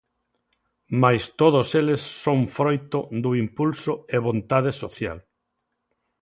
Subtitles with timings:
[1.01, 5.19] Mais todos eles son froito do impulso e vontade social.